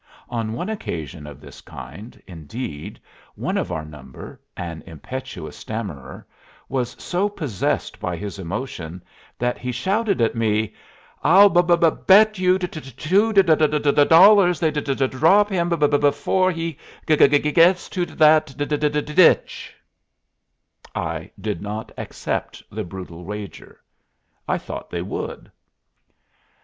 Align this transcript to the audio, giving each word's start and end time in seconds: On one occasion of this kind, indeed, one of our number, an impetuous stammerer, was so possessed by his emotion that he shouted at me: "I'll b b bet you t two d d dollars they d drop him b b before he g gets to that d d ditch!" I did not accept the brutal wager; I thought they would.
On 0.29 0.53
one 0.53 0.67
occasion 0.67 1.27
of 1.27 1.39
this 1.39 1.61
kind, 1.61 2.19
indeed, 2.25 2.99
one 3.35 3.55
of 3.55 3.71
our 3.71 3.85
number, 3.85 4.39
an 4.57 4.81
impetuous 4.87 5.55
stammerer, 5.55 6.25
was 6.67 6.95
so 6.99 7.29
possessed 7.29 7.99
by 7.99 8.15
his 8.17 8.39
emotion 8.39 9.03
that 9.37 9.59
he 9.59 9.71
shouted 9.71 10.19
at 10.19 10.33
me: 10.33 10.73
"I'll 11.23 11.49
b 11.49 11.61
b 11.61 11.75
bet 12.07 12.39
you 12.39 12.57
t 12.57 12.67
two 12.81 13.31
d 13.31 13.43
d 13.43 14.05
dollars 14.05 14.59
they 14.59 14.71
d 14.71 14.81
drop 15.07 15.49
him 15.49 15.69
b 15.69 15.75
b 15.75 15.85
before 15.99 16.51
he 16.51 16.79
g 17.07 17.27
gets 17.51 17.87
to 17.89 18.03
that 18.07 18.55
d 18.57 18.65
d 18.65 18.77
ditch!" 18.89 19.75
I 20.95 21.29
did 21.39 21.61
not 21.61 21.91
accept 21.95 22.63
the 22.71 22.83
brutal 22.83 23.23
wager; 23.23 23.79
I 24.47 24.57
thought 24.57 24.89
they 24.89 25.03
would. 25.03 25.51